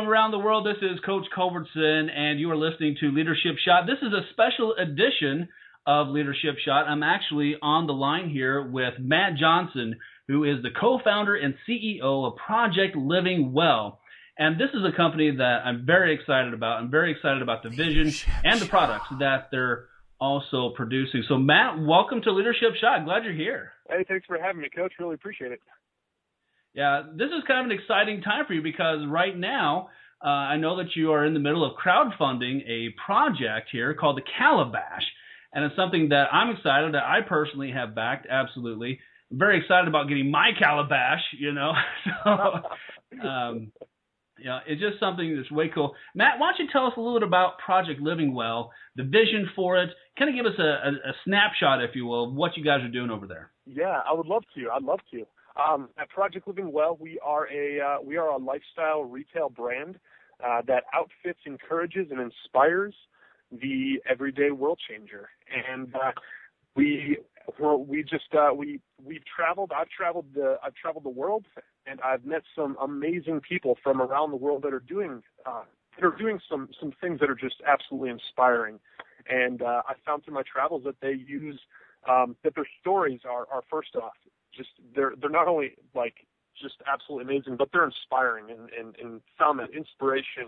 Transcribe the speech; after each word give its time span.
from 0.00 0.08
around 0.08 0.30
the 0.30 0.38
world. 0.38 0.64
This 0.64 0.80
is 0.80 0.98
Coach 1.04 1.26
Culbertson, 1.34 2.08
and 2.08 2.40
you 2.40 2.50
are 2.50 2.56
listening 2.56 2.96
to 3.00 3.10
Leadership 3.10 3.56
Shot. 3.62 3.84
This 3.86 3.98
is 4.00 4.14
a 4.14 4.22
special 4.32 4.74
edition 4.74 5.46
of 5.86 6.08
Leadership 6.08 6.56
Shot. 6.64 6.86
I'm 6.88 7.02
actually 7.02 7.56
on 7.60 7.86
the 7.86 7.92
line 7.92 8.30
here 8.30 8.62
with 8.62 8.94
Matt 8.98 9.36
Johnson, 9.38 9.96
who 10.26 10.44
is 10.44 10.62
the 10.62 10.70
co 10.70 11.00
founder 11.04 11.34
and 11.34 11.54
CEO 11.68 12.26
of 12.26 12.36
Project 12.36 12.96
Living 12.96 13.52
Well. 13.52 14.00
And 14.38 14.58
this 14.58 14.70
is 14.72 14.80
a 14.86 14.96
company 14.96 15.36
that 15.36 15.66
I'm 15.66 15.84
very 15.84 16.14
excited 16.14 16.54
about. 16.54 16.80
I'm 16.80 16.90
very 16.90 17.12
excited 17.12 17.42
about 17.42 17.62
the 17.62 17.68
vision 17.68 18.10
and 18.42 18.58
the 18.58 18.66
products 18.66 19.08
that 19.18 19.48
they're 19.50 19.84
also 20.18 20.72
producing. 20.76 21.24
So, 21.28 21.36
Matt, 21.36 21.78
welcome 21.78 22.22
to 22.22 22.32
Leadership 22.32 22.74
Shot. 22.80 23.04
Glad 23.04 23.24
you're 23.24 23.34
here. 23.34 23.72
Hey, 23.86 24.04
thanks 24.08 24.24
for 24.24 24.38
having 24.38 24.62
me, 24.62 24.70
Coach. 24.74 24.94
Really 24.98 25.16
appreciate 25.16 25.52
it. 25.52 25.60
Yeah, 26.74 27.02
this 27.16 27.28
is 27.28 27.42
kind 27.46 27.60
of 27.66 27.70
an 27.70 27.78
exciting 27.78 28.22
time 28.22 28.44
for 28.46 28.54
you 28.54 28.62
because 28.62 29.00
right 29.08 29.36
now, 29.36 29.88
uh, 30.24 30.28
I 30.28 30.56
know 30.56 30.76
that 30.76 30.94
you 30.94 31.12
are 31.12 31.24
in 31.24 31.34
the 31.34 31.40
middle 31.40 31.64
of 31.64 31.72
crowdfunding 31.76 32.62
a 32.68 32.94
project 33.04 33.70
here 33.72 33.94
called 33.94 34.16
the 34.16 34.22
Calabash, 34.38 35.02
and 35.52 35.64
it's 35.64 35.74
something 35.74 36.10
that 36.10 36.32
I'm 36.32 36.54
excited 36.54 36.94
that 36.94 37.02
I 37.02 37.22
personally 37.26 37.72
have 37.72 37.94
backed. 37.94 38.26
Absolutely, 38.30 39.00
I'm 39.32 39.38
very 39.38 39.58
excited 39.58 39.88
about 39.88 40.08
getting 40.08 40.30
my 40.30 40.50
Calabash. 40.56 41.22
You 41.38 41.52
know, 41.52 41.72
so 42.24 42.30
um, 43.28 43.72
yeah, 44.42 44.60
it's 44.66 44.80
just 44.80 45.00
something 45.00 45.36
that's 45.36 45.50
way 45.50 45.70
cool. 45.74 45.94
Matt, 46.14 46.38
why 46.38 46.50
don't 46.50 46.66
you 46.66 46.72
tell 46.72 46.86
us 46.86 46.92
a 46.96 47.00
little 47.00 47.18
bit 47.18 47.26
about 47.26 47.58
Project 47.58 48.00
Living 48.00 48.34
Well, 48.34 48.72
the 48.96 49.02
vision 49.02 49.50
for 49.54 49.82
it? 49.82 49.90
Kind 50.18 50.30
of 50.30 50.36
give 50.36 50.50
us 50.50 50.58
a, 50.58 50.62
a, 50.62 51.10
a 51.10 51.14
snapshot, 51.24 51.82
if 51.82 51.94
you 51.94 52.06
will, 52.06 52.28
of 52.28 52.34
what 52.34 52.56
you 52.56 52.64
guys 52.64 52.80
are 52.82 52.88
doing 52.88 53.10
over 53.10 53.26
there. 53.26 53.50
Yeah, 53.66 54.00
I 54.08 54.12
would 54.12 54.26
love 54.26 54.44
to. 54.54 54.70
I'd 54.70 54.82
love 54.82 55.00
to. 55.12 55.26
Um, 55.56 55.88
at 55.98 56.08
Project 56.10 56.46
Living 56.46 56.72
Well, 56.72 56.96
we 57.00 57.18
are 57.24 57.48
a 57.50 57.80
uh, 57.80 57.96
we 58.04 58.16
are 58.16 58.28
a 58.28 58.36
lifestyle 58.36 59.04
retail 59.04 59.48
brand 59.48 59.98
uh, 60.44 60.62
that 60.66 60.84
outfits, 60.94 61.40
encourages, 61.46 62.10
and 62.10 62.20
inspires 62.20 62.94
the 63.50 64.00
everyday 64.08 64.50
world 64.50 64.78
changer. 64.88 65.28
And 65.68 65.94
uh, 65.94 66.12
we 66.76 67.18
we 67.58 68.02
just 68.02 68.32
uh, 68.32 68.54
we 68.54 68.80
we've 69.04 69.24
traveled. 69.24 69.72
I've 69.76 69.88
traveled 69.88 70.26
the 70.34 70.56
I've 70.64 70.74
traveled 70.74 71.04
the 71.04 71.10
world, 71.10 71.46
and 71.86 72.00
I've 72.00 72.24
met 72.24 72.42
some 72.54 72.76
amazing 72.80 73.40
people 73.40 73.76
from 73.82 74.00
around 74.00 74.30
the 74.30 74.36
world 74.36 74.62
that 74.62 74.72
are 74.72 74.80
doing 74.80 75.22
uh, 75.46 75.62
that 75.96 76.06
are 76.06 76.16
doing 76.16 76.38
some 76.48 76.68
some 76.78 76.92
things 77.00 77.18
that 77.20 77.28
are 77.28 77.34
just 77.34 77.56
absolutely 77.66 78.10
inspiring. 78.10 78.78
And 79.28 79.62
uh, 79.62 79.82
I 79.86 79.94
found 80.06 80.24
through 80.24 80.34
my 80.34 80.42
travels 80.50 80.82
that 80.84 80.96
they 81.02 81.12
use 81.12 81.60
um, 82.08 82.36
that 82.44 82.54
their 82.54 82.68
stories 82.80 83.20
are 83.28 83.46
are 83.52 83.62
first 83.68 83.96
off 83.96 84.12
just 84.60 84.74
they're 84.94 85.14
they're 85.18 85.38
not 85.40 85.48
only 85.48 85.68
like 86.02 86.16
just 86.60 86.76
absolutely 86.92 87.24
amazing, 87.28 87.56
but 87.56 87.68
they're 87.72 87.90
inspiring 87.92 88.46
and 88.54 88.64
and, 88.78 88.90
and 89.02 89.10
found 89.38 89.58
that 89.60 89.70
inspiration 89.82 90.46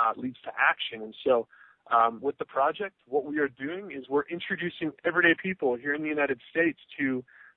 uh, 0.00 0.12
leads 0.16 0.40
to 0.46 0.50
action. 0.72 0.98
And 1.06 1.14
so 1.24 1.46
um, 1.96 2.18
with 2.26 2.36
the 2.38 2.48
project, 2.58 2.96
what 3.06 3.24
we 3.30 3.38
are 3.38 3.52
doing 3.66 3.84
is 3.96 4.02
we're 4.08 4.28
introducing 4.30 4.88
everyday 5.04 5.34
people 5.40 5.70
here 5.76 5.94
in 5.94 6.02
the 6.02 6.12
United 6.18 6.40
States 6.50 6.80
to 6.98 7.06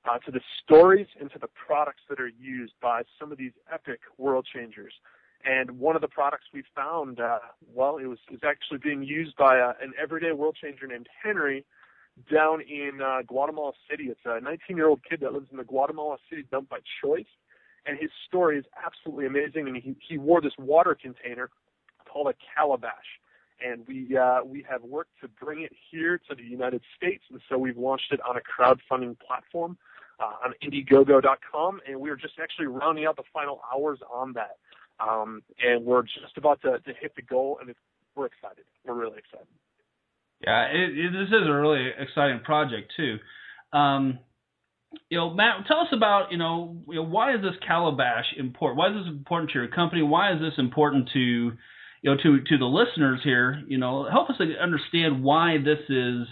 uh, 0.07 0.17
to 0.25 0.31
the 0.31 0.41
stories 0.63 1.07
and 1.19 1.31
to 1.31 1.39
the 1.39 1.51
products 1.67 2.03
that 2.09 2.19
are 2.19 2.31
used 2.39 2.73
by 2.81 3.01
some 3.19 3.31
of 3.31 3.37
these 3.37 3.55
epic 3.77 3.99
world 4.17 4.45
changers. 4.53 4.93
And 5.43 5.79
one 5.79 5.95
of 5.95 6.01
the 6.01 6.07
products 6.07 6.45
we 6.53 6.63
found, 6.75 7.19
uh, 7.19 7.39
well, 7.73 7.97
it 7.97 8.07
was, 8.07 8.19
it 8.29 8.33
was 8.33 8.41
actually 8.43 8.79
being 8.79 9.03
used 9.03 9.35
by 9.37 9.59
uh, 9.59 9.73
an 9.81 9.93
everyday 10.01 10.31
world 10.31 10.57
changer 10.61 10.87
named 10.87 11.07
Henry, 11.23 11.65
down 12.31 12.61
in 12.61 12.99
uh, 13.01 13.21
Guatemala 13.27 13.73
City. 13.89 14.05
It's 14.05 14.19
a 14.25 14.39
19-year-old 14.41 15.01
kid 15.07 15.19
that 15.21 15.33
lives 15.33 15.47
in 15.51 15.57
the 15.57 15.63
Guatemala 15.63 16.17
City 16.29 16.43
dump 16.51 16.69
by 16.69 16.79
choice, 17.03 17.25
and 17.85 17.97
his 17.99 18.09
story 18.27 18.57
is 18.57 18.65
absolutely 18.85 19.25
amazing. 19.25 19.67
And 19.67 19.77
he 19.77 19.95
he 20.07 20.17
wore 20.17 20.41
this 20.41 20.53
water 20.57 20.97
container 20.99 21.49
called 22.11 22.27
a 22.27 22.33
calabash, 22.55 22.93
and 23.63 23.85
we 23.87 24.17
uh, 24.17 24.39
we 24.43 24.65
have 24.69 24.83
worked 24.83 25.11
to 25.21 25.27
bring 25.27 25.61
it 25.61 25.71
here 25.91 26.19
to 26.29 26.35
the 26.35 26.43
United 26.43 26.81
States, 26.95 27.23
and 27.29 27.39
so 27.49 27.57
we've 27.57 27.77
launched 27.77 28.11
it 28.11 28.19
on 28.27 28.37
a 28.37 28.41
crowdfunding 28.41 29.17
platform 29.19 29.77
uh, 30.19 30.45
on 30.45 30.53
Indiegogo.com, 30.63 31.81
and 31.87 31.99
we 31.99 32.09
are 32.09 32.15
just 32.15 32.35
actually 32.41 32.67
rounding 32.67 33.05
out 33.05 33.15
the 33.15 33.23
final 33.33 33.61
hours 33.73 33.99
on 34.11 34.33
that. 34.33 34.57
Um, 34.99 35.43
and 35.63 35.85
we're 35.85 36.01
just 36.01 36.37
about 36.37 36.59
to, 36.63 36.79
to 36.79 36.93
hit 36.99 37.15
the 37.15 37.21
goal, 37.21 37.59
and 37.61 37.73
we're 38.15 38.25
excited. 38.25 38.65
We're 38.83 38.95
really 38.95 39.19
excited. 39.19 39.47
Yeah, 40.45 40.65
it, 40.65 40.97
it, 40.97 41.11
this 41.11 41.29
is 41.29 41.47
a 41.47 41.51
really 41.51 41.89
exciting 41.97 42.41
project 42.41 42.93
too. 42.95 43.17
Um, 43.73 44.19
you 45.09 45.17
know, 45.17 45.33
Matt, 45.33 45.65
tell 45.67 45.79
us 45.79 45.87
about 45.91 46.31
you 46.31 46.37
know, 46.37 46.77
you 46.87 46.95
know, 46.95 47.03
why 47.03 47.35
is 47.35 47.41
this 47.41 47.55
calabash 47.65 48.25
important? 48.37 48.77
Why 48.77 48.89
is 48.89 49.03
this 49.03 49.11
important 49.11 49.51
to 49.51 49.59
your 49.59 49.67
company? 49.67 50.01
Why 50.01 50.33
is 50.33 50.39
this 50.39 50.53
important 50.57 51.09
to 51.13 51.19
you 51.19 51.53
know 52.03 52.15
to 52.17 52.41
to 52.41 52.57
the 52.57 52.65
listeners 52.65 53.19
here? 53.23 53.63
You 53.67 53.77
know, 53.77 54.07
help 54.09 54.29
us 54.29 54.37
understand 54.61 55.23
why 55.23 55.57
this 55.57 55.79
is 55.89 56.27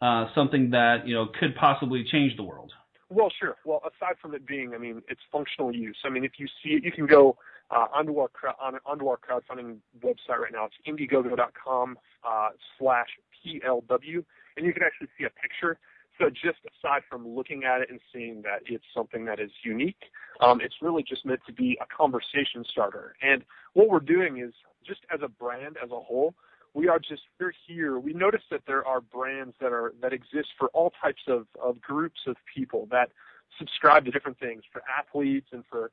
uh, 0.00 0.26
something 0.34 0.70
that 0.70 1.06
you 1.06 1.14
know 1.14 1.26
could 1.40 1.54
possibly 1.56 2.04
change 2.10 2.36
the 2.36 2.44
world. 2.44 2.72
Well, 3.10 3.32
sure. 3.40 3.56
Well, 3.64 3.80
aside 3.84 4.16
from 4.20 4.34
it 4.34 4.46
being, 4.46 4.74
I 4.74 4.78
mean, 4.78 5.02
it's 5.08 5.20
functional 5.32 5.74
use. 5.74 5.96
I 6.04 6.10
mean, 6.10 6.24
if 6.24 6.32
you 6.36 6.46
see 6.62 6.74
it, 6.74 6.84
you 6.84 6.92
can 6.92 7.06
go 7.06 7.38
uh, 7.70 7.86
onto 7.94 8.18
our 8.18 8.28
on, 8.60 8.78
onto 8.84 9.08
our 9.08 9.16
crowdfunding 9.16 9.78
website 10.04 10.38
right 10.38 10.52
now. 10.52 10.66
It's 10.66 10.76
Indiegogo.com 10.86 11.98
uh, 12.22 12.48
slash 12.78 13.08
PLW, 13.44 14.24
and 14.56 14.66
you 14.66 14.72
can 14.72 14.82
actually 14.82 15.08
see 15.18 15.24
a 15.24 15.30
picture. 15.30 15.78
So 16.18 16.28
just 16.30 16.58
aside 16.66 17.02
from 17.08 17.28
looking 17.28 17.62
at 17.64 17.80
it 17.80 17.90
and 17.90 18.00
seeing 18.12 18.42
that 18.42 18.62
it's 18.66 18.84
something 18.94 19.24
that 19.26 19.38
is 19.38 19.50
unique, 19.64 20.02
um, 20.40 20.60
it's 20.60 20.74
really 20.82 21.04
just 21.04 21.24
meant 21.24 21.40
to 21.46 21.52
be 21.52 21.78
a 21.80 21.86
conversation 21.96 22.64
starter. 22.70 23.14
And 23.22 23.44
what 23.74 23.88
we're 23.88 24.00
doing 24.00 24.38
is 24.38 24.52
just 24.84 25.00
as 25.14 25.20
a 25.22 25.28
brand 25.28 25.76
as 25.82 25.90
a 25.90 26.00
whole, 26.00 26.34
we 26.74 26.88
are 26.88 26.98
just 26.98 27.22
we're 27.40 27.52
here. 27.66 27.98
We 27.98 28.12
notice 28.12 28.42
that 28.50 28.62
there 28.66 28.86
are 28.86 29.00
brands 29.00 29.54
that 29.60 29.72
are 29.72 29.94
that 30.02 30.12
exist 30.12 30.48
for 30.58 30.68
all 30.68 30.92
types 31.02 31.22
of, 31.26 31.46
of 31.62 31.80
groups 31.80 32.20
of 32.26 32.36
people 32.54 32.86
that 32.90 33.10
subscribe 33.58 34.04
to 34.04 34.10
different 34.10 34.38
things 34.38 34.62
for 34.72 34.82
athletes 34.88 35.48
and 35.52 35.64
for 35.70 35.90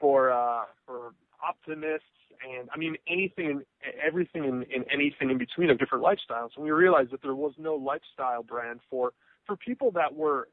for 0.00 0.32
uh, 0.32 0.64
for 0.84 1.14
optimists 1.46 2.06
and 2.42 2.68
I 2.72 2.78
mean 2.78 2.96
anything 3.08 3.62
everything 4.06 4.44
in, 4.44 4.62
in 4.64 4.84
anything 4.92 5.30
in 5.30 5.38
between 5.38 5.70
of 5.70 5.78
different 5.78 6.04
lifestyles. 6.04 6.50
And 6.56 6.64
we 6.64 6.70
realized 6.70 7.10
that 7.12 7.22
there 7.22 7.34
was 7.34 7.52
no 7.58 7.74
lifestyle 7.74 8.42
brand 8.42 8.80
for 8.90 9.12
for 9.46 9.56
people 9.56 9.90
that 9.92 10.14
were. 10.14 10.48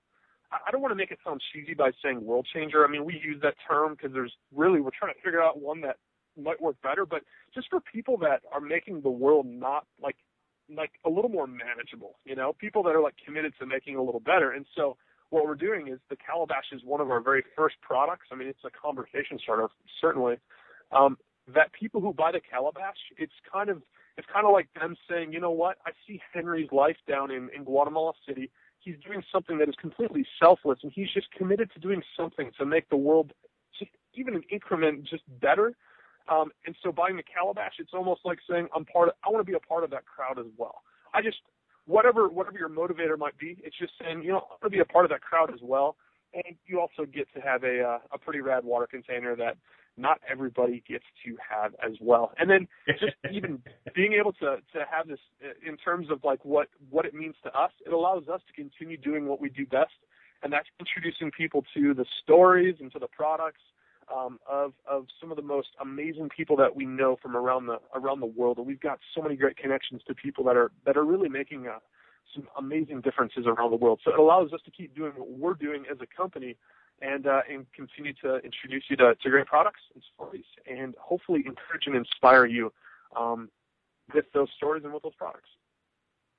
I 0.51 0.69
don't 0.69 0.81
want 0.81 0.91
to 0.91 0.95
make 0.95 1.09
it 1.09 1.17
sound 1.25 1.41
cheesy 1.51 1.73
by 1.73 1.89
saying 2.03 2.23
world 2.23 2.47
changer. 2.53 2.85
I 2.85 2.87
mean, 2.87 3.05
we 3.05 3.19
use 3.23 3.41
that 3.41 3.55
term 3.67 3.95
because 3.95 4.13
there's 4.13 4.33
really 4.53 4.81
we're 4.81 4.91
trying 4.97 5.13
to 5.13 5.21
figure 5.21 5.41
out 5.41 5.59
one 5.59 5.81
that 5.81 5.97
might 6.39 6.61
work 6.61 6.75
better. 6.83 7.05
But 7.05 7.21
just 7.55 7.69
for 7.69 7.79
people 7.81 8.17
that 8.17 8.41
are 8.51 8.61
making 8.61 9.01
the 9.01 9.09
world 9.09 9.47
not 9.47 9.87
like 10.01 10.15
like 10.75 10.91
a 11.05 11.09
little 11.09 11.29
more 11.29 11.47
manageable, 11.47 12.19
you 12.25 12.35
know, 12.35 12.53
people 12.53 12.83
that 12.83 12.95
are 12.95 13.01
like 13.01 13.15
committed 13.25 13.53
to 13.59 13.65
making 13.65 13.95
a 13.95 14.01
little 14.01 14.19
better. 14.19 14.51
And 14.51 14.65
so 14.75 14.95
what 15.29 15.45
we're 15.45 15.55
doing 15.55 15.87
is 15.87 15.99
the 16.09 16.15
calabash 16.15 16.65
is 16.71 16.81
one 16.85 17.01
of 17.01 17.09
our 17.09 17.19
very 17.19 17.43
first 17.55 17.75
products. 17.81 18.27
I 18.31 18.35
mean, 18.35 18.47
it's 18.47 18.63
a 18.63 18.69
conversation 18.69 19.39
starter, 19.41 19.67
certainly. 19.99 20.35
Um, 20.91 21.17
that 21.47 21.73
people 21.73 22.01
who 22.01 22.13
buy 22.13 22.31
the 22.31 22.39
calabash, 22.39 22.97
it's 23.17 23.33
kind 23.51 23.69
of 23.69 23.81
it's 24.17 24.27
kind 24.31 24.45
of 24.45 24.53
like 24.53 24.69
them 24.79 24.95
saying, 25.09 25.33
you 25.33 25.39
know 25.39 25.51
what, 25.51 25.77
I 25.87 25.91
see 26.07 26.21
Henry's 26.33 26.71
life 26.71 26.97
down 27.07 27.31
in, 27.31 27.49
in 27.55 27.63
Guatemala 27.63 28.13
City. 28.27 28.51
He's 28.79 28.95
doing 29.05 29.23
something 29.31 29.57
that 29.57 29.67
is 29.67 29.75
completely 29.81 30.25
selfless, 30.39 30.79
and 30.83 30.91
he's 30.93 31.09
just 31.11 31.31
committed 31.31 31.71
to 31.73 31.79
doing 31.79 32.03
something 32.15 32.51
to 32.59 32.65
make 32.65 32.89
the 32.89 32.97
world 32.97 33.33
just 33.79 33.91
even 34.13 34.35
an 34.35 34.43
increment 34.51 35.03
just 35.05 35.23
better. 35.41 35.73
Um, 36.29 36.51
and 36.65 36.75
so 36.83 36.91
buying 36.91 37.17
the 37.17 37.23
calabash, 37.23 37.73
it's 37.79 37.93
almost 37.93 38.21
like 38.23 38.39
saying, 38.49 38.67
I'm 38.75 38.85
part 38.85 39.09
of, 39.09 39.15
I 39.25 39.29
want 39.29 39.45
to 39.45 39.51
be 39.51 39.57
a 39.57 39.59
part 39.59 39.83
of 39.83 39.89
that 39.91 40.05
crowd 40.05 40.37
as 40.39 40.45
well. 40.57 40.83
I 41.13 41.21
just, 41.21 41.37
whatever, 41.85 42.29
whatever 42.29 42.57
your 42.57 42.69
motivator 42.69 43.17
might 43.17 43.37
be, 43.37 43.57
it's 43.63 43.77
just 43.77 43.93
saying, 44.01 44.21
you 44.23 44.31
know, 44.31 44.37
I 44.37 44.47
want 44.51 44.63
to 44.63 44.69
be 44.69 44.79
a 44.79 44.85
part 44.85 45.05
of 45.05 45.11
that 45.11 45.21
crowd 45.21 45.51
as 45.53 45.59
well. 45.61 45.97
And 46.33 46.55
you 46.65 46.79
also 46.79 47.05
get 47.05 47.27
to 47.35 47.41
have 47.41 47.63
a, 47.63 47.81
uh, 47.81 47.99
a 48.11 48.17
pretty 48.17 48.41
rad 48.41 48.63
water 48.63 48.87
container 48.87 49.35
that 49.35 49.57
not 49.97 50.19
everybody 50.29 50.83
gets 50.87 51.03
to 51.25 51.37
have 51.47 51.75
as 51.85 51.93
well. 52.01 52.31
And 52.37 52.49
then 52.49 52.67
just 52.99 53.13
even 53.31 53.61
being 53.95 54.13
able 54.13 54.33
to 54.33 54.57
to 54.73 54.85
have 54.89 55.07
this 55.07 55.19
uh, 55.43 55.53
in 55.67 55.77
terms 55.77 56.09
of 56.09 56.23
like 56.23 56.43
what 56.43 56.67
what 56.89 57.05
it 57.05 57.13
means 57.13 57.35
to 57.43 57.49
us, 57.49 57.71
it 57.85 57.93
allows 57.93 58.27
us 58.27 58.41
to 58.47 58.53
continue 58.53 58.97
doing 58.97 59.27
what 59.27 59.39
we 59.39 59.49
do 59.49 59.65
best, 59.65 59.93
and 60.41 60.51
that's 60.51 60.67
introducing 60.79 61.31
people 61.31 61.63
to 61.73 61.93
the 61.93 62.05
stories 62.23 62.75
and 62.79 62.91
to 62.93 62.99
the 62.99 63.07
products 63.07 63.61
um, 64.13 64.39
of 64.49 64.73
of 64.89 65.05
some 65.19 65.31
of 65.31 65.37
the 65.37 65.43
most 65.43 65.69
amazing 65.81 66.29
people 66.35 66.55
that 66.57 66.75
we 66.75 66.85
know 66.85 67.17
from 67.21 67.35
around 67.35 67.67
the 67.67 67.79
around 67.95 68.19
the 68.19 68.25
world. 68.25 68.57
And 68.57 68.67
we've 68.67 68.81
got 68.81 68.99
so 69.15 69.21
many 69.21 69.35
great 69.35 69.57
connections 69.57 70.01
to 70.07 70.15
people 70.15 70.43
that 70.45 70.57
are 70.57 70.71
that 70.85 70.97
are 70.97 71.05
really 71.05 71.29
making 71.29 71.67
a, 71.67 71.77
some 72.33 72.47
amazing 72.57 73.01
differences 73.01 73.45
around 73.45 73.71
the 73.71 73.77
world. 73.77 73.99
So 74.03 74.11
it 74.11 74.19
allows 74.19 74.53
us 74.53 74.61
to 74.65 74.71
keep 74.71 74.95
doing 74.95 75.13
what 75.15 75.29
we're 75.29 75.53
doing 75.53 75.85
as 75.91 75.97
a 76.01 76.21
company 76.21 76.55
and 77.01 77.27
uh, 77.27 77.41
and 77.49 77.65
continue 77.73 78.13
to 78.23 78.37
introduce 78.37 78.83
you 78.89 78.95
to, 78.97 79.15
to 79.15 79.29
great 79.29 79.45
products 79.47 79.81
and 79.93 80.03
stories, 80.13 80.45
and 80.69 80.95
hopefully 80.99 81.43
encourage 81.45 81.85
and 81.85 81.95
inspire 81.95 82.45
you 82.45 82.71
um, 83.19 83.49
with 84.13 84.25
those 84.33 84.47
stories 84.57 84.83
and 84.83 84.93
with 84.93 85.03
those 85.03 85.15
products. 85.15 85.49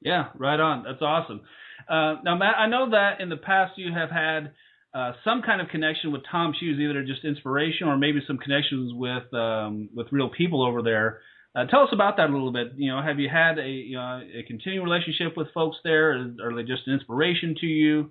Yeah, 0.00 0.28
right 0.38 0.60
on. 0.60 0.84
That's 0.84 1.02
awesome. 1.02 1.40
Uh, 1.88 2.16
now, 2.24 2.36
Matt, 2.36 2.56
I 2.58 2.66
know 2.68 2.90
that 2.90 3.20
in 3.20 3.28
the 3.28 3.36
past 3.36 3.72
you 3.76 3.92
have 3.92 4.10
had 4.10 4.52
uh, 4.94 5.12
some 5.24 5.42
kind 5.42 5.60
of 5.60 5.68
connection 5.68 6.12
with 6.12 6.22
TOMS 6.30 6.56
Shoes, 6.60 6.78
either 6.78 7.04
just 7.04 7.24
inspiration 7.24 7.88
or 7.88 7.96
maybe 7.96 8.20
some 8.26 8.38
connections 8.38 8.92
with 8.94 9.32
um, 9.34 9.88
with 9.94 10.06
real 10.12 10.30
people 10.30 10.64
over 10.64 10.82
there. 10.82 11.20
Uh, 11.54 11.64
tell 11.66 11.82
us 11.82 11.90
about 11.92 12.16
that 12.16 12.30
a 12.30 12.32
little 12.32 12.52
bit. 12.52 12.72
You 12.76 12.90
know, 12.90 13.00
have 13.00 13.20
you 13.20 13.28
had 13.28 13.58
a 13.58 14.38
a 14.38 14.42
continuing 14.46 14.84
relationship 14.84 15.36
with 15.36 15.48
folks 15.54 15.76
there? 15.84 16.12
Or 16.12 16.50
are 16.50 16.54
they 16.54 16.64
just 16.64 16.86
an 16.86 16.94
inspiration 16.94 17.54
to 17.60 17.66
you? 17.66 18.10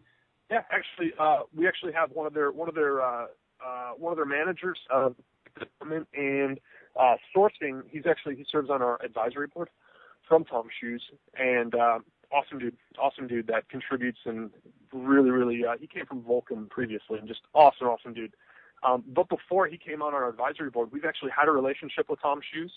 Yeah, 0.49 0.61
actually, 0.71 1.11
uh, 1.19 1.39
we 1.55 1.67
actually 1.67 1.93
have 1.93 2.11
one 2.11 2.25
of 2.25 2.33
their 2.33 2.51
one 2.51 2.69
of 2.69 2.75
their 2.75 3.01
uh, 3.01 3.25
uh, 3.65 3.91
one 3.97 4.11
of 4.11 4.17
their 4.17 4.25
managers 4.25 4.77
of 4.89 5.15
department 5.59 6.07
and 6.13 6.59
uh, 6.97 7.15
sourcing. 7.35 7.81
He's 7.89 8.03
actually 8.09 8.35
he 8.35 8.45
serves 8.49 8.69
on 8.69 8.81
our 8.81 9.03
advisory 9.03 9.47
board 9.47 9.69
from 10.27 10.45
TOMS 10.45 10.71
Shoes, 10.79 11.03
and 11.37 11.75
uh, 11.75 11.99
awesome 12.31 12.59
dude, 12.59 12.77
awesome 12.97 13.27
dude 13.27 13.47
that 13.47 13.67
contributes 13.67 14.19
and 14.25 14.51
really, 14.93 15.31
really. 15.31 15.65
Uh, 15.65 15.73
he 15.77 15.87
came 15.87 16.05
from 16.05 16.21
Vulcan 16.21 16.67
previously, 16.69 17.19
and 17.19 17.27
just 17.27 17.41
awesome, 17.53 17.87
awesome 17.87 18.13
dude. 18.13 18.35
Um, 18.83 19.03
but 19.07 19.27
before 19.27 19.67
he 19.67 19.77
came 19.77 20.01
on 20.01 20.13
our 20.13 20.29
advisory 20.29 20.69
board, 20.69 20.91
we've 20.91 21.05
actually 21.05 21.31
had 21.37 21.47
a 21.47 21.51
relationship 21.51 22.09
with 22.09 22.21
TOMS 22.21 22.43
Shoes 22.53 22.71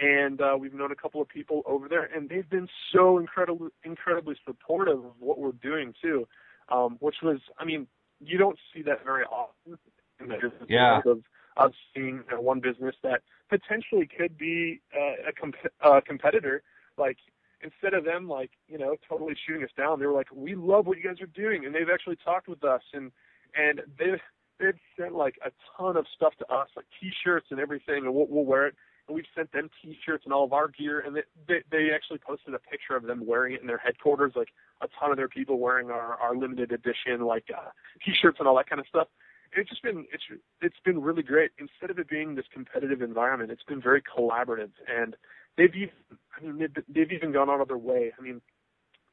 and 0.00 0.40
uh, 0.40 0.56
we've 0.58 0.74
known 0.74 0.92
a 0.92 0.96
couple 0.96 1.20
of 1.20 1.28
people 1.28 1.62
over 1.66 1.88
there, 1.88 2.08
and 2.14 2.28
they've 2.28 2.48
been 2.48 2.68
so 2.92 3.18
incredibly 3.18 3.68
incredibly 3.84 4.36
supportive 4.46 4.98
of 4.98 5.12
what 5.18 5.38
we're 5.38 5.52
doing 5.52 5.94
too, 6.00 6.26
um, 6.70 6.96
which 7.00 7.16
was, 7.22 7.38
I 7.58 7.64
mean, 7.64 7.86
you 8.20 8.38
don't 8.38 8.58
see 8.74 8.82
that 8.82 9.04
very 9.04 9.24
often 9.24 9.78
in 10.20 10.28
the 10.28 10.34
business 10.34 10.68
yeah. 10.68 11.00
of 11.06 11.22
of 11.56 11.72
seeing 11.94 12.24
you 12.28 12.36
know, 12.36 12.40
one 12.40 12.60
business 12.60 12.96
that 13.02 13.22
potentially 13.48 14.08
could 14.18 14.36
be 14.36 14.80
uh, 14.94 15.28
a 15.28 15.32
comp- 15.32 15.72
uh, 15.82 16.00
competitor, 16.06 16.62
like. 16.96 17.18
Instead 17.62 17.94
of 17.94 18.04
them 18.04 18.28
like 18.28 18.50
you 18.68 18.76
know 18.76 18.94
totally 19.08 19.34
shooting 19.46 19.64
us 19.64 19.70
down, 19.74 19.98
they 19.98 20.04
were 20.04 20.12
like, 20.12 20.26
"We 20.30 20.54
love 20.54 20.86
what 20.86 20.98
you 20.98 21.02
guys 21.02 21.18
are 21.22 21.26
doing," 21.26 21.64
and 21.64 21.74
they've 21.74 21.88
actually 21.88 22.18
talked 22.22 22.46
with 22.46 22.62
us 22.62 22.82
and 22.92 23.10
and 23.56 23.80
they've 23.98 24.20
they've 24.58 24.78
sent 24.98 25.14
like 25.14 25.38
a 25.44 25.50
ton 25.76 25.96
of 25.96 26.06
stuff 26.14 26.34
to 26.38 26.46
us, 26.52 26.68
like 26.76 26.86
T-shirts 27.00 27.46
and 27.50 27.60
everything, 27.60 28.04
and 28.04 28.14
we'll, 28.14 28.26
we'll 28.28 28.44
wear 28.44 28.66
it 28.66 28.74
and 29.06 29.14
we've 29.14 29.26
sent 29.34 29.52
them 29.52 29.68
T-shirts 29.82 30.24
and 30.24 30.32
all 30.32 30.44
of 30.44 30.52
our 30.52 30.68
gear, 30.68 31.00
and 31.00 31.16
they, 31.16 31.22
they 31.46 31.62
they 31.70 31.90
actually 31.94 32.18
posted 32.18 32.54
a 32.54 32.58
picture 32.58 32.96
of 32.96 33.04
them 33.04 33.26
wearing 33.26 33.54
it 33.54 33.60
in 33.60 33.66
their 33.66 33.78
headquarters, 33.78 34.32
like 34.34 34.48
a 34.80 34.88
ton 34.98 35.10
of 35.10 35.16
their 35.16 35.28
people 35.28 35.58
wearing 35.58 35.90
our 35.90 36.14
our 36.14 36.36
limited 36.36 36.72
edition 36.72 37.20
like 37.22 37.44
uh, 37.54 37.70
T-shirts 38.04 38.38
and 38.38 38.48
all 38.48 38.56
that 38.56 38.68
kind 38.68 38.80
of 38.80 38.86
stuff. 38.86 39.08
And 39.52 39.60
it's 39.60 39.70
just 39.70 39.82
been 39.82 40.06
it's 40.12 40.24
it's 40.62 40.80
been 40.84 41.02
really 41.02 41.22
great. 41.22 41.50
Instead 41.58 41.90
of 41.90 41.98
it 41.98 42.08
being 42.08 42.34
this 42.34 42.46
competitive 42.52 43.02
environment, 43.02 43.50
it's 43.50 43.64
been 43.64 43.82
very 43.82 44.02
collaborative, 44.02 44.70
and 44.88 45.16
they've 45.56 45.74
even 45.74 45.94
I 46.36 46.42
mean 46.42 46.58
they've, 46.58 46.84
they've 46.88 47.12
even 47.12 47.32
gone 47.32 47.50
out 47.50 47.60
of 47.60 47.68
their 47.68 47.78
way. 47.78 48.12
I 48.18 48.22
mean, 48.22 48.40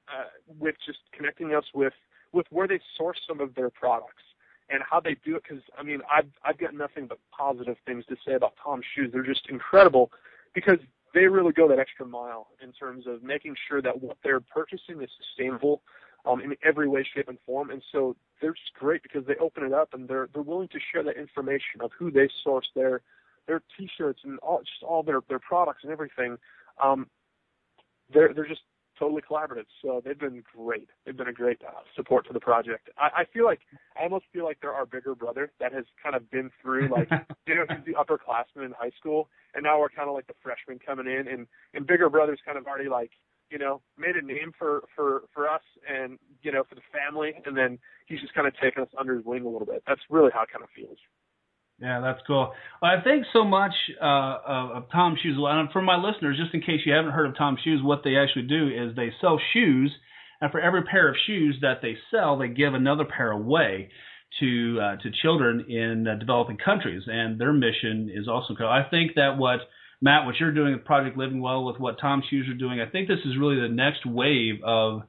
uh, 0.08 0.26
with 0.60 0.76
just 0.86 1.00
connecting 1.12 1.54
us 1.54 1.66
with 1.74 1.94
with 2.32 2.46
where 2.50 2.68
they 2.68 2.80
source 2.98 3.20
some 3.28 3.42
of 3.42 3.56
their 3.56 3.70
products 3.70 4.24
and 4.72 4.82
how 4.90 5.00
they 5.00 5.16
do 5.26 5.36
it. 5.36 5.44
Because 5.48 5.64
I 5.78 5.84
mean, 5.84 6.02
I've 6.12 6.30
I've 6.44 6.58
got 6.58 6.74
nothing 6.74 7.08
but 7.08 7.20
positive 7.32 7.78
things 7.86 8.06
to 8.08 8.16
say 8.26 8.34
about 8.34 8.54
Tom's 8.64 8.86
shoes. 8.96 9.12
They're 9.12 9.24
just 9.24 9.48
incredible 9.50 10.12
because 10.54 10.80
they 11.14 11.26
really 11.26 11.52
go 11.52 11.68
that 11.68 11.80
extra 11.80 12.06
mile 12.06 12.48
in 12.64 12.72
terms 12.72 13.06
of 13.08 13.24
making 13.24 13.56
sure 13.68 13.82
that 13.82 14.02
what 14.02 14.18
they're 14.24 14.40
purchasing 14.40 15.02
is 15.02 15.10
sustainable 15.18 15.82
um, 16.26 16.42
in 16.42 16.56
every 16.64 16.88
way, 16.88 17.06
shape, 17.14 17.28
and 17.28 17.38
form. 17.46 17.70
And 17.70 17.82
so 17.92 18.16
they're 18.42 18.54
just 18.54 18.74
great 18.80 19.04
because 19.04 19.26
they 19.26 19.36
open 19.36 19.64
it 19.64 19.74
up 19.74 19.94
and 19.94 20.08
they're 20.08 20.30
they're 20.34 20.44
willing 20.44 20.70
to 20.70 20.80
share 20.92 21.04
that 21.04 21.18
information 21.18 21.82
of 21.82 21.92
who 21.98 22.12
they 22.12 22.30
source 22.44 22.70
their 22.76 23.02
their 23.48 23.62
T-shirts 23.78 24.22
and 24.24 24.40
all 24.40 24.60
just 24.60 24.84
all 24.84 25.04
their 25.04 25.22
their 25.30 25.40
products 25.40 25.84
and 25.84 25.92
everything. 25.92 26.38
Um, 26.82 27.08
they're 28.14 28.34
they're 28.34 28.48
just 28.48 28.62
totally 29.02 29.24
collaborative. 29.24 29.66
So 29.82 30.02
they've 30.06 30.20
been 30.20 30.44
great. 30.56 30.88
They've 31.06 31.18
been 31.18 31.28
a 31.28 31.34
great 31.34 31.62
uh, 31.68 31.82
support 31.96 32.28
for 32.28 32.34
the 32.34 32.40
project. 32.40 32.90
I, 32.98 33.22
I 33.22 33.26
feel 33.34 33.46
like 33.46 33.62
I 34.00 34.04
almost 34.04 34.26
feel 34.32 34.46
like 34.46 34.60
they're 34.62 34.74
our 34.74 34.86
bigger 34.86 35.16
brother 35.16 35.52
that 35.60 35.74
has 35.74 35.86
kind 36.02 36.16
of 36.16 36.30
been 36.30 36.52
through 36.62 36.90
like 36.90 37.10
you 37.48 37.56
know 37.56 37.66
he's 37.68 37.86
the 37.86 37.94
upperclassman 37.94 38.66
in 38.66 38.74
high 38.78 38.92
school, 39.00 39.30
and 39.56 39.64
now 39.64 39.80
we're 39.80 39.90
kind 39.90 40.08
of 40.08 40.14
like 40.14 40.28
the 40.28 40.36
freshmen 40.44 40.80
coming 40.80 41.08
in, 41.08 41.28
and 41.28 41.48
and 41.74 41.88
bigger 41.88 42.10
brother's 42.10 42.40
kind 42.46 42.58
of 42.58 42.68
already 42.68 42.90
like 42.90 43.12
you 43.50 43.58
know 43.58 43.82
made 43.98 44.16
a 44.16 44.22
name 44.22 44.52
for 44.58 44.84
for 44.96 45.24
for 45.34 45.50
us 45.50 45.64
and 45.92 46.20
you 46.44 46.52
know 46.52 46.64
for 46.70 46.76
the 46.76 46.86
family, 46.94 47.34
and 47.46 47.58
then 47.58 47.80
he's 48.06 48.22
just 48.22 48.36
kind 48.36 48.48
of 48.48 48.54
taken 48.62 48.84
us 48.84 48.90
under 49.00 49.16
his 49.16 49.26
wing 49.26 49.44
a 49.44 49.50
little 49.50 49.68
bit. 49.68 49.82
That's 49.88 50.02
really 50.10 50.30
how 50.32 50.44
it 50.44 50.50
kind 50.52 50.64
of 50.64 50.70
feels. 50.76 50.98
Yeah, 51.82 52.00
that's 52.00 52.20
cool. 52.28 52.54
Well, 52.82 52.92
I 52.92 53.04
think 53.04 53.26
so 53.34 53.44
much 53.44 53.74
uh, 54.00 54.38
of, 54.46 54.70
of 54.72 54.84
TOMS 54.92 55.20
Shoes. 55.22 55.38
And 55.40 55.72
for 55.72 55.82
my 55.82 55.96
listeners, 55.96 56.38
just 56.40 56.54
in 56.54 56.62
case 56.62 56.82
you 56.86 56.94
haven't 56.94 57.12
heard 57.12 57.28
of 57.28 57.36
TOMS 57.36 57.60
Shoes, 57.64 57.82
what 57.84 58.02
they 58.04 58.18
actually 58.18 58.44
do 58.44 58.68
is 58.68 58.96
they 58.96 59.12
sell 59.20 59.40
shoes, 59.52 59.92
and 60.40 60.52
for 60.52 60.60
every 60.60 60.84
pair 60.84 61.10
of 61.10 61.16
shoes 61.26 61.58
that 61.62 61.82
they 61.82 61.98
sell, 62.12 62.38
they 62.38 62.50
give 62.50 62.76
another 62.76 63.06
pair 63.06 63.32
away 63.32 63.90
to 64.40 64.80
uh, 64.80 64.96
to 64.98 65.10
children 65.24 65.66
in 65.70 66.08
uh, 66.08 66.16
developing 66.16 66.58
countries. 66.58 67.04
And 67.08 67.42
their 67.42 67.52
mission 67.52 68.12
is 68.14 68.28
also 68.28 68.54
cool. 68.56 68.68
I 68.68 68.88
think 68.90 69.16
that 69.16 69.38
what 69.38 69.62
Matt, 70.02 70.26
what 70.26 70.36
you're 70.40 70.54
doing 70.54 70.74
with 70.74 70.86
Project 70.86 71.18
Living 71.18 71.42
Well, 71.42 71.66
with 71.66 71.80
what 71.80 72.00
TOMS 72.00 72.26
Shoes 72.30 72.48
are 72.48 72.58
doing, 72.58 72.80
I 72.80 72.90
think 72.90 73.08
this 73.08 73.20
is 73.26 73.38
really 73.40 73.60
the 73.60 73.74
next 73.74 74.06
wave 74.06 74.64
of 74.64 75.02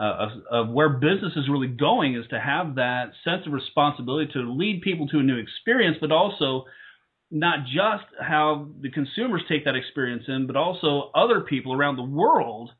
uh, 0.00 0.02
of, 0.02 0.30
of 0.50 0.68
where 0.70 0.88
business 0.88 1.32
is 1.36 1.48
really 1.50 1.68
going 1.68 2.14
is 2.14 2.24
to 2.30 2.40
have 2.40 2.76
that 2.76 3.12
sense 3.22 3.46
of 3.46 3.52
responsibility 3.52 4.32
to 4.32 4.40
lead 4.50 4.80
people 4.80 5.06
to 5.08 5.18
a 5.18 5.22
new 5.22 5.36
experience, 5.36 5.98
but 6.00 6.10
also 6.10 6.64
not 7.30 7.60
just 7.66 8.04
how 8.18 8.68
the 8.80 8.90
consumers 8.90 9.42
take 9.48 9.66
that 9.66 9.76
experience 9.76 10.24
in, 10.26 10.46
but 10.46 10.56
also 10.56 11.10
other 11.14 11.42
people 11.42 11.74
around 11.74 11.96
the 11.96 12.02
world, 12.02 12.70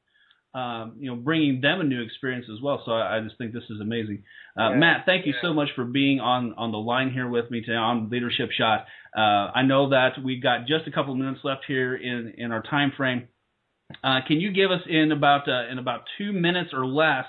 um, 0.54 0.96
you 0.98 1.10
know, 1.10 1.16
bringing 1.16 1.60
them 1.60 1.80
a 1.80 1.84
new 1.84 2.02
experience 2.02 2.46
as 2.50 2.60
well. 2.60 2.82
So 2.84 2.92
I, 2.92 3.18
I 3.18 3.20
just 3.20 3.36
think 3.36 3.52
this 3.52 3.68
is 3.68 3.80
amazing. 3.80 4.24
Uh, 4.58 4.70
yeah, 4.70 4.76
Matt, 4.76 5.02
thank 5.06 5.26
you 5.26 5.34
yeah. 5.34 5.48
so 5.48 5.54
much 5.54 5.68
for 5.76 5.84
being 5.84 6.20
on 6.20 6.54
on 6.54 6.72
the 6.72 6.78
line 6.78 7.12
here 7.12 7.28
with 7.28 7.50
me 7.50 7.60
today 7.60 7.76
on 7.76 8.08
Leadership 8.08 8.50
Shot. 8.50 8.86
Uh, 9.16 9.52
I 9.54 9.62
know 9.62 9.90
that 9.90 10.12
we've 10.24 10.42
got 10.42 10.66
just 10.66 10.88
a 10.88 10.90
couple 10.90 11.12
of 11.12 11.18
minutes 11.18 11.40
left 11.44 11.62
here 11.68 11.94
in 11.94 12.34
in 12.38 12.50
our 12.50 12.62
time 12.62 12.92
frame. 12.96 13.28
Uh, 14.02 14.20
can 14.26 14.40
you 14.40 14.52
give 14.52 14.70
us 14.70 14.80
in 14.88 15.12
about 15.12 15.48
uh, 15.48 15.70
in 15.70 15.78
about 15.78 16.02
two 16.18 16.32
minutes 16.32 16.70
or 16.72 16.86
less? 16.86 17.26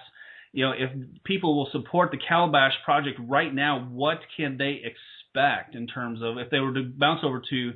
You 0.53 0.65
know, 0.65 0.71
if 0.71 0.89
people 1.23 1.55
will 1.55 1.69
support 1.71 2.11
the 2.11 2.17
Calabash 2.17 2.73
project 2.83 3.19
right 3.27 3.53
now, 3.53 3.87
what 3.91 4.19
can 4.35 4.57
they 4.57 4.81
expect 4.83 5.75
in 5.75 5.87
terms 5.87 6.19
of 6.21 6.37
if 6.37 6.49
they 6.49 6.59
were 6.59 6.73
to 6.73 6.83
bounce 6.83 7.21
over 7.23 7.41
to 7.49 7.73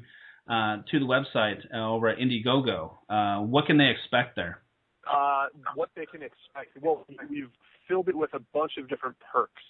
uh, 0.50 0.78
to 0.92 1.00
the 1.00 1.06
website 1.06 1.60
uh, 1.74 1.90
over 1.90 2.10
at 2.10 2.18
Indiegogo? 2.18 2.92
Uh, 3.10 3.42
what 3.42 3.66
can 3.66 3.78
they 3.78 3.88
expect 3.90 4.36
there? 4.36 4.62
Uh, 5.10 5.46
what 5.76 5.90
they 5.96 6.06
can 6.06 6.22
expect? 6.22 6.78
Well, 6.82 7.06
we've 7.30 7.50
filled 7.88 8.10
it 8.10 8.16
with 8.16 8.34
a 8.34 8.40
bunch 8.54 8.74
of 8.78 8.90
different 8.90 9.16
perks 9.32 9.62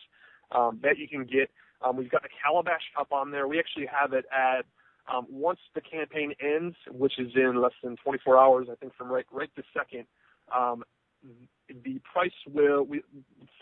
um, 0.52 0.80
that 0.84 0.98
you 0.98 1.08
can 1.08 1.26
get. 1.26 1.50
Um, 1.84 1.98
we've 1.98 2.10
got 2.10 2.24
the 2.24 2.30
Calabash 2.44 2.82
up 3.00 3.12
on 3.12 3.32
there. 3.32 3.48
We 3.48 3.60
actually 3.60 3.88
have 3.88 4.14
it 4.14 4.26
at 4.32 4.66
um, 5.14 5.28
once 5.30 5.60
the 5.74 5.82
campaign 5.82 6.34
ends, 6.42 6.76
which 6.90 7.20
is 7.20 7.32
in 7.36 7.62
less 7.62 7.74
than 7.84 7.96
24 7.98 8.40
hours, 8.40 8.68
I 8.72 8.76
think 8.76 8.96
from 8.96 9.12
right 9.12 9.26
right 9.32 9.50
this 9.56 9.66
second, 9.78 10.06
um, 10.56 10.84
the 11.70 12.00
price 12.12 12.32
will. 12.52 12.84
We, 12.84 13.04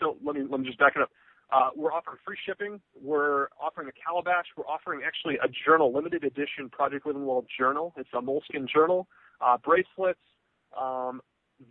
so 0.00 0.16
let 0.24 0.36
me 0.36 0.42
let 0.48 0.60
me 0.60 0.66
just 0.66 0.78
back 0.78 0.94
it 0.96 1.02
up. 1.02 1.10
Uh, 1.52 1.70
we're 1.76 1.92
offering 1.92 2.16
free 2.24 2.36
shipping. 2.46 2.80
We're 3.00 3.48
offering 3.60 3.88
a 3.88 3.92
calabash. 3.92 4.46
We're 4.56 4.66
offering 4.66 5.02
actually 5.06 5.36
a 5.36 5.48
journal, 5.66 5.92
limited 5.92 6.24
edition 6.24 6.70
Project 6.70 7.06
Living 7.06 7.26
Well 7.26 7.44
journal. 7.58 7.92
It's 7.96 8.08
a 8.16 8.20
moleskin 8.20 8.66
journal. 8.72 9.06
Uh, 9.40 9.58
bracelets. 9.58 10.18
Um, 10.78 11.20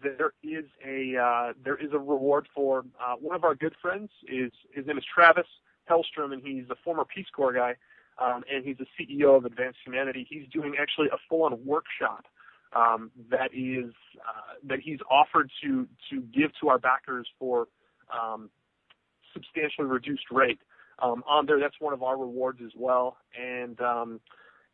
there 0.02 0.34
is 0.44 0.66
a 0.86 1.18
uh, 1.18 1.54
there 1.64 1.76
is 1.76 1.92
a 1.94 2.00
reward 2.00 2.48
for 2.54 2.86
uh, 3.02 3.16
one 3.20 3.36
of 3.36 3.44
our 3.44 3.56
good 3.56 3.74
friends. 3.82 4.12
is 4.28 4.52
His 4.74 4.86
name 4.86 4.98
is 4.98 5.04
Travis 5.14 5.48
Hellstrom, 5.90 6.32
and 6.32 6.42
he's 6.44 6.70
a 6.70 6.76
former 6.84 7.06
Peace 7.06 7.28
Corps 7.36 7.54
guy 7.54 7.76
um, 8.22 8.44
and 8.52 8.66
he's 8.66 8.78
the 8.78 8.86
CEO 9.00 9.36
of 9.36 9.46
Advanced 9.46 9.80
Humanity. 9.86 10.26
He's 10.30 10.48
doing 10.52 10.76
actually 10.80 11.08
a 11.08 11.18
full-on 11.30 11.60
workshop 11.66 12.26
um, 12.76 13.12
that 13.30 13.54
is 13.54 13.94
uh, 14.18 14.58
that 14.68 14.80
he's 14.82 15.00
offered 15.10 15.50
to 15.64 15.88
to 16.10 16.22
give 16.22 16.52
to 16.62 16.70
our 16.70 16.80
backers 16.80 17.28
for 17.40 17.68
um, 18.12 18.50
substantially 19.34 19.88
reduced 19.88 20.26
rate. 20.32 20.60
Um, 21.02 21.24
on 21.28 21.46
there, 21.46 21.60
that's 21.60 21.76
one 21.80 21.94
of 21.94 22.04
our 22.04 22.18
rewards 22.18 22.60
as 22.64 22.72
well. 22.78 23.18
And 23.40 23.80
um, 23.82 24.20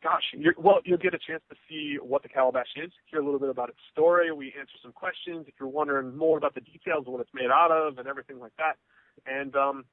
gosh, 0.02 0.22
well, 0.58 0.80
you'll 0.84 0.98
get 0.98 1.14
a 1.14 1.18
chance 1.18 1.42
to 1.48 1.56
see 1.68 1.96
what 2.00 2.22
the 2.22 2.28
calabash 2.28 2.68
is, 2.76 2.90
hear 3.06 3.20
a 3.20 3.24
little 3.24 3.40
bit 3.40 3.48
about 3.48 3.68
its 3.68 3.78
story. 3.92 4.30
We 4.32 4.52
answer 4.58 4.74
some 4.82 4.92
questions 4.92 5.46
if 5.48 5.54
you're 5.58 5.68
wondering 5.68 6.16
more 6.16 6.38
about 6.38 6.54
the 6.54 6.60
details 6.60 7.04
of 7.06 7.12
what 7.12 7.20
it's 7.20 7.34
made 7.34 7.50
out 7.52 7.70
of 7.70 7.98
and 7.98 8.06
everything 8.06 8.38
like 8.38 8.52
that. 8.58 8.76
And 9.26 9.56
um, 9.56 9.84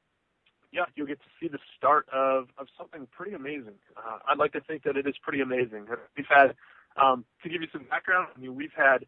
yeah, 0.71 0.86
you'll 0.95 1.07
get 1.07 1.19
to 1.19 1.29
see 1.39 1.47
the 1.47 1.59
start 1.77 2.07
of, 2.13 2.50
of 2.57 2.67
something 2.77 3.07
pretty 3.12 3.33
amazing. 3.33 3.75
Uh, 3.95 4.19
I'd 4.27 4.38
like 4.38 4.51
to 4.53 4.62
think 4.62 4.83
that 4.83 4.97
it 4.97 5.07
is 5.07 5.15
pretty 5.21 5.41
amazing. 5.41 5.86
We've 6.15 6.25
had, 6.29 6.55
um, 7.01 7.25
to 7.43 7.50
give 7.50 7.62
you 7.62 7.67
some 7.71 7.86
background, 7.89 8.27
I 8.36 8.39
mean, 8.39 8.55
we've 8.55 8.75
had, 8.75 9.05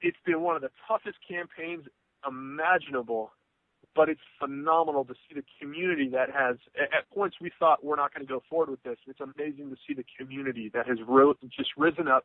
it's 0.00 0.16
been 0.24 0.40
one 0.40 0.56
of 0.56 0.62
the 0.62 0.70
toughest 0.88 1.18
campaigns 1.28 1.84
imaginable, 2.26 3.32
but 3.94 4.08
it's 4.08 4.20
phenomenal 4.38 5.04
to 5.04 5.14
see 5.14 5.34
the 5.34 5.44
community 5.60 6.08
that 6.08 6.30
has, 6.30 6.56
at 6.78 7.10
points 7.12 7.36
we 7.40 7.50
thought 7.58 7.84
we're 7.84 7.96
not 7.96 8.14
going 8.14 8.26
to 8.26 8.32
go 8.32 8.42
forward 8.48 8.70
with 8.70 8.82
this. 8.82 8.96
It's 9.06 9.20
amazing 9.20 9.70
to 9.70 9.76
see 9.86 9.94
the 9.94 10.04
community 10.18 10.70
that 10.72 10.86
has 10.86 10.98
ro- 11.06 11.34
just 11.56 11.70
risen 11.76 12.08
up 12.08 12.24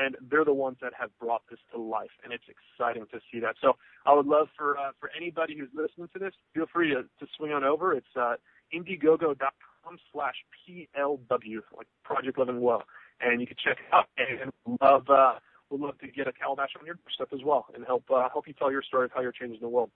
and 0.00 0.16
they're 0.30 0.44
the 0.44 0.54
ones 0.54 0.78
that 0.82 0.92
have 0.98 1.10
brought 1.18 1.42
this 1.50 1.58
to 1.72 1.80
life, 1.80 2.10
and 2.22 2.32
it's 2.32 2.44
exciting 2.48 3.06
to 3.12 3.20
see 3.30 3.40
that. 3.40 3.56
So 3.60 3.74
I 4.06 4.14
would 4.14 4.26
love 4.26 4.48
for 4.56 4.76
uh, 4.78 4.92
for 5.00 5.10
anybody 5.16 5.56
who's 5.58 5.70
listening 5.74 6.08
to 6.12 6.18
this, 6.18 6.32
feel 6.54 6.66
free 6.72 6.90
to, 6.90 7.02
to 7.02 7.30
swing 7.36 7.52
on 7.52 7.64
over. 7.64 7.92
It's 7.94 8.06
uh, 8.16 8.34
Indiegogo.com 8.74 9.98
slash 10.12 10.34
PLW, 10.68 11.60
like 11.76 11.86
Project 12.04 12.38
Living 12.38 12.60
Well, 12.60 12.82
and 13.20 13.40
you 13.40 13.46
can 13.46 13.56
check 13.62 13.78
it 13.78 13.94
out 13.94 14.06
and 14.18 14.52
love. 14.80 15.08
Uh, 15.08 15.34
we'd 15.70 15.80
love 15.80 15.98
to 15.98 16.08
get 16.08 16.28
a 16.28 16.32
calabash 16.32 16.70
on 16.78 16.86
your 16.86 16.96
doorstep 16.96 17.28
as 17.32 17.44
well 17.44 17.66
and 17.74 17.84
help 17.84 18.04
uh, 18.14 18.28
help 18.32 18.46
you 18.46 18.54
tell 18.54 18.70
your 18.70 18.82
story 18.82 19.06
of 19.06 19.12
how 19.14 19.20
you're 19.20 19.32
changing 19.32 19.60
the 19.60 19.68
world. 19.68 19.90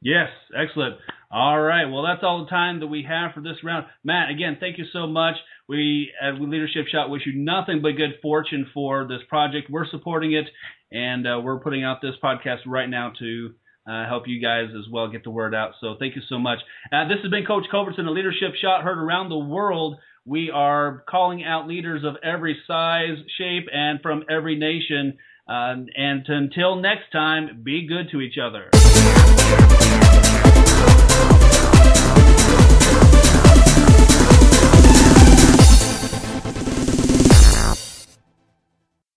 Yes, 0.00 0.28
excellent. 0.56 0.96
All 1.30 1.60
right, 1.60 1.86
well, 1.86 2.02
that's 2.02 2.22
all 2.22 2.44
the 2.44 2.50
time 2.50 2.80
that 2.80 2.86
we 2.86 3.04
have 3.06 3.32
for 3.34 3.40
this 3.40 3.62
round. 3.62 3.86
Matt, 4.02 4.30
again, 4.30 4.56
thank 4.58 4.78
you 4.78 4.84
so 4.92 5.06
much. 5.06 5.34
We 5.68 6.10
at 6.22 6.40
Leadership 6.40 6.86
Shot 6.90 7.10
wish 7.10 7.22
you 7.26 7.34
nothing 7.34 7.82
but 7.82 7.96
good 7.96 8.14
fortune 8.22 8.66
for 8.72 9.06
this 9.06 9.20
project. 9.28 9.68
We're 9.70 9.86
supporting 9.90 10.32
it, 10.32 10.46
and 10.90 11.26
uh, 11.26 11.40
we're 11.42 11.60
putting 11.60 11.84
out 11.84 12.00
this 12.00 12.14
podcast 12.22 12.60
right 12.66 12.88
now 12.88 13.12
to 13.18 13.50
uh, 13.86 14.06
help 14.06 14.26
you 14.26 14.40
guys 14.40 14.68
as 14.70 14.90
well 14.90 15.08
get 15.08 15.24
the 15.24 15.30
word 15.30 15.54
out. 15.54 15.72
So 15.80 15.96
thank 15.98 16.16
you 16.16 16.22
so 16.28 16.38
much. 16.38 16.58
Uh, 16.92 17.08
this 17.08 17.18
has 17.22 17.30
been 17.30 17.44
Coach 17.44 17.64
Culbertson, 17.70 18.06
a 18.06 18.10
Leadership 18.10 18.54
Shot 18.60 18.82
heard 18.82 18.98
around 18.98 19.28
the 19.28 19.38
world. 19.38 19.96
We 20.24 20.50
are 20.50 21.04
calling 21.08 21.44
out 21.44 21.66
leaders 21.66 22.04
of 22.04 22.16
every 22.22 22.58
size, 22.66 23.16
shape, 23.36 23.66
and 23.72 24.00
from 24.00 24.24
every 24.30 24.56
nation. 24.56 25.18
Uh, 25.48 25.74
and 25.96 26.26
until 26.28 26.76
next 26.76 27.10
time, 27.12 27.62
be 27.62 27.86
good 27.86 28.10
to 28.12 28.20
each 28.20 28.36
other. 28.38 28.68